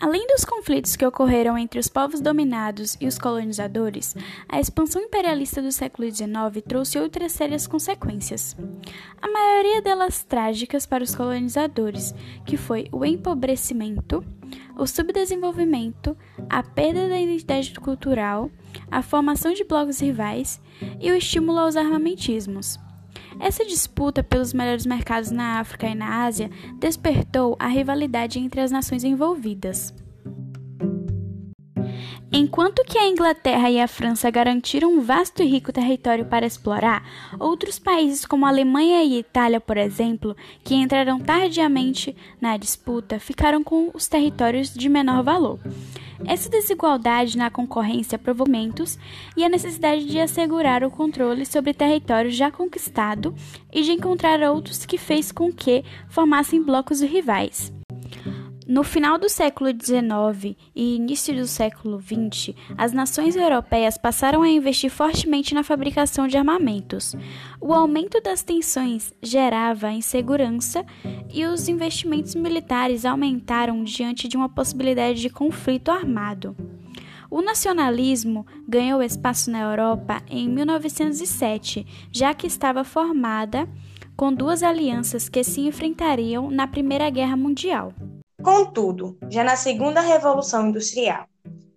Além 0.00 0.26
dos 0.26 0.44
conflitos 0.44 0.96
que 0.96 1.06
ocorreram 1.06 1.56
entre 1.56 1.78
os 1.78 1.88
povos 1.88 2.20
dominados 2.20 2.96
e 3.00 3.06
os 3.06 3.18
colonizadores, 3.18 4.14
a 4.48 4.60
expansão 4.60 5.00
imperialista 5.00 5.62
do 5.62 5.72
século 5.72 6.10
XIX 6.10 6.28
trouxe 6.66 6.98
outras 6.98 7.32
sérias 7.32 7.66
consequências. 7.66 8.56
A 9.22 9.28
maioria 9.28 9.80
delas 9.80 10.24
trágicas 10.24 10.84
para 10.84 11.04
os 11.04 11.14
colonizadores, 11.14 12.14
que 12.44 12.56
foi 12.56 12.88
o 12.92 13.04
empobrecimento, 13.04 14.24
o 14.76 14.86
subdesenvolvimento, 14.86 16.16
a 16.50 16.62
perda 16.62 17.08
da 17.08 17.20
identidade 17.20 17.72
cultural, 17.74 18.50
a 18.90 19.00
formação 19.02 19.52
de 19.52 19.64
blocos 19.64 20.00
rivais 20.00 20.60
e 21.00 21.10
o 21.10 21.16
estímulo 21.16 21.58
aos 21.60 21.76
armamentismos. 21.76 22.78
Essa 23.40 23.64
disputa 23.64 24.22
pelos 24.22 24.52
melhores 24.52 24.86
mercados 24.86 25.30
na 25.30 25.60
África 25.60 25.86
e 25.86 25.94
na 25.94 26.24
Ásia 26.24 26.50
despertou 26.78 27.56
a 27.58 27.68
rivalidade 27.68 28.38
entre 28.38 28.60
as 28.60 28.70
nações 28.70 29.04
envolvidas. 29.04 29.92
Enquanto 32.36 32.82
que 32.82 32.98
a 32.98 33.06
Inglaterra 33.06 33.70
e 33.70 33.80
a 33.80 33.86
França 33.86 34.28
garantiram 34.28 34.92
um 34.92 35.00
vasto 35.00 35.40
e 35.40 35.46
rico 35.46 35.72
território 35.72 36.24
para 36.24 36.44
explorar, 36.44 37.08
outros 37.38 37.78
países 37.78 38.26
como 38.26 38.44
a 38.44 38.48
Alemanha 38.48 39.04
e 39.04 39.14
a 39.14 39.18
Itália, 39.20 39.60
por 39.60 39.76
exemplo, 39.76 40.36
que 40.64 40.74
entraram 40.74 41.20
tardiamente 41.20 42.16
na 42.40 42.56
disputa, 42.56 43.20
ficaram 43.20 43.62
com 43.62 43.88
os 43.94 44.08
territórios 44.08 44.74
de 44.74 44.88
menor 44.88 45.22
valor. 45.22 45.60
Essa 46.26 46.50
desigualdade 46.50 47.38
na 47.38 47.50
concorrência 47.50 48.18
provocou 48.18 48.44
e 49.36 49.44
a 49.44 49.48
necessidade 49.48 50.04
de 50.04 50.18
assegurar 50.18 50.82
o 50.82 50.90
controle 50.90 51.46
sobre 51.46 51.72
território 51.72 52.32
já 52.32 52.50
conquistado 52.50 53.32
e 53.72 53.82
de 53.82 53.92
encontrar 53.92 54.42
outros 54.42 54.84
que 54.84 54.98
fez 54.98 55.30
com 55.30 55.52
que 55.52 55.84
formassem 56.08 56.60
blocos 56.60 57.00
rivais. 57.00 57.72
No 58.66 58.82
final 58.82 59.18
do 59.18 59.28
século 59.28 59.68
XIX 59.70 60.56
e 60.74 60.96
início 60.96 61.34
do 61.34 61.46
século 61.46 62.00
XX, 62.00 62.54
as 62.78 62.94
nações 62.94 63.36
europeias 63.36 63.98
passaram 63.98 64.42
a 64.42 64.48
investir 64.48 64.90
fortemente 64.90 65.54
na 65.54 65.62
fabricação 65.62 66.26
de 66.26 66.38
armamentos. 66.38 67.14
O 67.60 67.74
aumento 67.74 68.22
das 68.22 68.42
tensões 68.42 69.12
gerava 69.22 69.92
insegurança 69.92 70.82
e 71.30 71.44
os 71.44 71.68
investimentos 71.68 72.34
militares 72.34 73.04
aumentaram 73.04 73.84
diante 73.84 74.26
de 74.26 74.36
uma 74.36 74.48
possibilidade 74.48 75.20
de 75.20 75.28
conflito 75.28 75.90
armado. 75.90 76.56
O 77.30 77.42
nacionalismo 77.42 78.46
ganhou 78.66 79.02
espaço 79.02 79.50
na 79.50 79.60
Europa 79.60 80.22
em 80.26 80.48
1907, 80.48 81.86
já 82.10 82.32
que 82.32 82.46
estava 82.46 82.82
formada 82.82 83.68
com 84.16 84.32
duas 84.32 84.62
alianças 84.62 85.28
que 85.28 85.44
se 85.44 85.60
enfrentariam 85.60 86.50
na 86.50 86.66
Primeira 86.66 87.10
Guerra 87.10 87.36
Mundial. 87.36 87.92
Contudo, 88.44 89.16
já 89.30 89.42
na 89.42 89.56
Segunda 89.56 90.02
Revolução 90.02 90.68
Industrial, 90.68 91.24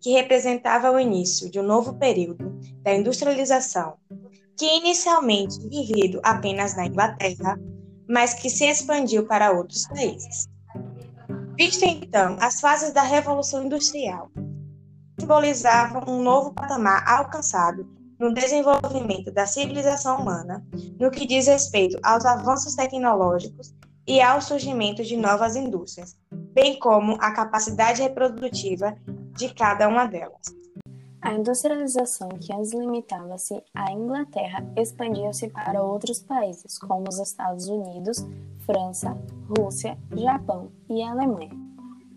que 0.00 0.12
representava 0.12 0.92
o 0.92 0.98
início 0.98 1.50
de 1.50 1.58
um 1.58 1.64
novo 1.64 1.94
período 1.94 2.56
da 2.84 2.94
industrialização, 2.94 3.94
que 4.56 4.76
inicialmente 4.76 5.58
vivido 5.68 6.20
apenas 6.22 6.76
na 6.76 6.86
Inglaterra, 6.86 7.58
mas 8.08 8.34
que 8.34 8.48
se 8.48 8.64
expandiu 8.64 9.26
para 9.26 9.50
outros 9.50 9.88
países. 9.88 10.48
Visto 11.58 11.84
então 11.84 12.36
as 12.40 12.60
fases 12.60 12.92
da 12.92 13.02
Revolução 13.02 13.64
Industrial, 13.64 14.30
simbolizavam 15.18 16.04
um 16.06 16.22
novo 16.22 16.54
patamar 16.54 17.02
alcançado 17.08 17.88
no 18.20 18.32
desenvolvimento 18.32 19.32
da 19.32 19.46
civilização 19.46 20.20
humana, 20.20 20.64
no 21.00 21.10
que 21.10 21.26
diz 21.26 21.48
respeito 21.48 21.98
aos 22.04 22.24
avanços 22.24 22.76
tecnológicos 22.76 23.74
e 24.06 24.20
ao 24.20 24.40
surgimento 24.40 25.02
de 25.02 25.16
novas 25.16 25.56
indústrias, 25.56 26.16
bem 26.52 26.78
como 26.78 27.16
a 27.20 27.32
capacidade 27.32 28.02
reprodutiva 28.02 28.96
de 29.36 29.52
cada 29.54 29.88
uma 29.88 30.06
delas. 30.06 30.62
A 31.20 31.34
industrialização, 31.34 32.28
que 32.30 32.52
antes 32.52 32.72
limitava-se 32.72 33.62
à 33.72 33.92
Inglaterra, 33.92 34.66
expandiu-se 34.76 35.48
para 35.48 35.82
outros 35.82 36.18
países, 36.18 36.78
como 36.78 37.04
os 37.08 37.18
Estados 37.20 37.68
Unidos, 37.68 38.26
França, 38.66 39.16
Rússia, 39.56 39.96
Japão 40.16 40.72
e 40.90 41.00
Alemanha. 41.00 41.52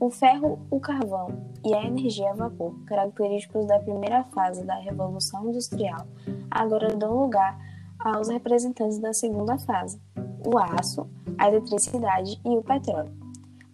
O 0.00 0.10
ferro, 0.10 0.58
o 0.70 0.80
carvão 0.80 1.28
e 1.64 1.74
a 1.74 1.84
energia 1.84 2.30
a 2.30 2.34
vapor, 2.34 2.74
característicos 2.86 3.66
da 3.66 3.78
primeira 3.78 4.24
fase 4.24 4.64
da 4.64 4.74
Revolução 4.76 5.48
Industrial, 5.50 6.06
agora 6.50 6.88
dão 6.88 7.14
lugar 7.14 7.58
aos 7.98 8.28
representantes 8.28 8.98
da 8.98 9.12
segunda 9.12 9.58
fase, 9.58 10.00
o 10.46 10.58
aço, 10.58 11.08
a 11.38 11.48
eletricidade 11.48 12.40
e 12.44 12.56
o 12.56 12.62
petróleo. 12.62 13.23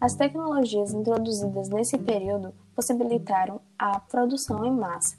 As 0.00 0.15
tecnologias 0.15 0.94
introduzidas 0.94 1.69
nesse 1.69 1.99
período 1.99 2.55
possibilitaram 2.75 3.61
a 3.78 4.00
produção 4.00 4.65
em 4.65 4.72
massa, 4.72 5.19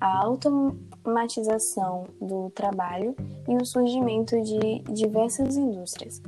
a 0.00 0.24
automatização 0.24 2.08
do 2.20 2.50
trabalho 2.50 3.14
e 3.48 3.56
o 3.56 3.64
surgimento 3.64 4.42
de 4.42 4.80
diversas 4.92 5.56
indústrias, 5.56 6.20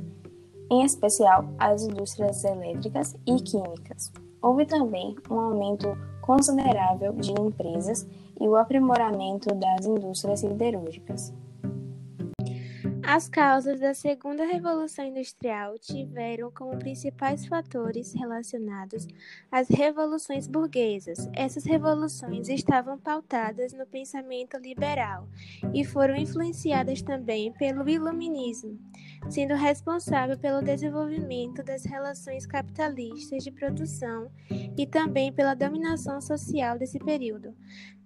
em 0.71 0.85
especial 0.85 1.43
as 1.59 1.83
indústrias 1.83 2.41
elétricas 2.45 3.17
e 3.27 3.35
químicas. 3.35 4.09
Houve 4.41 4.65
também 4.65 5.17
um 5.29 5.37
aumento 5.37 5.89
considerável 6.21 7.11
de 7.11 7.33
empresas 7.33 8.07
e 8.39 8.47
o 8.47 8.55
aprimoramento 8.55 9.53
das 9.53 9.85
indústrias 9.85 10.39
siderúrgicas. 10.39 11.33
As 13.11 13.27
causas 13.27 13.79
da 13.79 13.91
Segunda 13.95 14.45
Revolução 14.45 15.03
Industrial 15.03 15.79
tiveram 15.79 16.51
como 16.51 16.77
principais 16.77 17.47
fatores 17.47 18.13
relacionados 18.13 19.07
às 19.51 19.67
revoluções 19.67 20.45
burguesas. 20.45 21.27
Essas 21.33 21.65
revoluções 21.65 22.47
estavam 22.49 22.99
pautadas 22.99 23.73
no 23.73 23.87
pensamento 23.87 24.57
liberal 24.57 25.27
e 25.73 25.83
foram 25.83 26.15
influenciadas 26.15 27.01
também 27.01 27.51
pelo 27.53 27.89
Iluminismo, 27.89 28.77
sendo 29.29 29.55
responsável 29.55 30.37
pelo 30.37 30.61
desenvolvimento 30.61 31.63
das 31.63 31.83
relações 31.83 32.45
capitalistas 32.45 33.43
de 33.43 33.51
produção 33.51 34.31
e 34.77 34.85
também 34.85 35.31
pela 35.31 35.53
dominação 35.53 36.21
social 36.21 36.77
desse 36.77 36.99
período. 36.99 37.53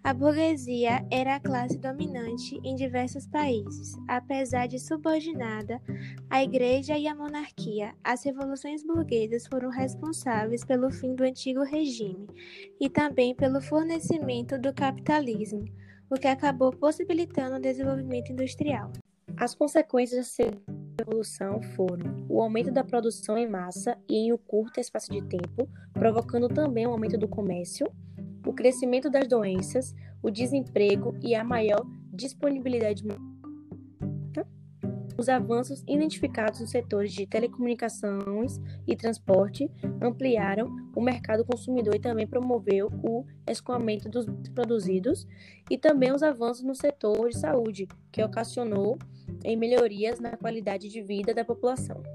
A 0.04 0.14
burguesia 0.14 1.06
era 1.10 1.36
a 1.36 1.40
classe 1.40 1.78
dominante 1.78 2.60
em 2.62 2.76
diversos 2.76 3.26
países. 3.26 3.96
Apesar 4.06 4.68
de 4.68 4.78
subordinada 4.78 5.82
à 6.30 6.44
igreja 6.44 6.98
e 6.98 7.08
à 7.08 7.16
monarquia, 7.16 7.96
as 8.04 8.22
revoluções 8.26 8.84
burguesas 8.84 9.48
foram 9.48 9.70
responsáveis 9.70 10.66
pelo 10.66 10.92
fim 10.92 11.16
do 11.16 11.24
antigo 11.24 11.64
regime 11.64 12.28
e 12.82 12.90
também 12.90 13.34
pelo 13.34 13.62
fornecimento 13.62 14.60
do 14.60 14.74
capitalismo, 14.74 15.64
o 16.10 16.16
que 16.16 16.28
acabou 16.28 16.74
possibilitando 16.74 17.56
o 17.56 17.62
desenvolvimento 17.62 18.30
industrial. 18.30 18.92
As 19.38 19.56
consequências 19.56 20.20
da 20.20 20.24
revolução 21.00 21.62
foram 21.76 22.26
o 22.30 22.42
aumento 22.42 22.72
da 22.72 22.84
produção 22.84 23.38
em 23.38 23.50
massa 23.50 23.98
e 24.08 24.28
em 24.28 24.34
um 24.34 24.38
curto 24.38 24.80
espaço 24.80 25.12
de 25.12 25.22
tempo, 25.24 25.68
provocando 25.94 26.48
também 26.48 26.86
o 26.86 26.92
aumento 26.92 27.18
do 27.18 27.28
comércio, 27.28 27.88
o 28.46 28.54
crescimento 28.54 29.10
das 29.10 29.28
doenças, 29.28 29.94
o 30.22 30.30
desemprego 30.30 31.16
e 31.22 31.36
a 31.36 31.44
maior 31.44 31.86
disponibilidade 32.12 33.04
os 35.18 35.30
avanços 35.30 35.84
identificados 35.88 36.60
nos 36.60 36.72
setores 36.72 37.14
de 37.14 37.26
telecomunicações 37.26 38.60
e 38.88 38.96
transporte 38.96 39.70
ampliaram 40.02 40.76
o 40.96 41.02
mercado 41.02 41.46
consumidor 41.46 41.96
e 41.96 42.00
também 42.00 42.28
promoveu 42.28 42.92
o 43.04 43.26
escoamento 43.48 44.10
dos 44.10 44.26
produzidos 44.54 45.28
e 45.70 45.78
também 45.78 46.12
os 46.12 46.24
avanços 46.24 46.64
no 46.64 46.76
setor 46.76 47.30
de 47.30 47.38
saúde, 47.38 47.88
que 48.12 48.24
ocasionou 48.24 48.98
em 49.44 49.56
melhorias 49.56 50.20
na 50.20 50.36
qualidade 50.38 50.90
de 50.90 51.02
vida 51.02 51.34
da 51.34 51.46
população. 51.46 52.04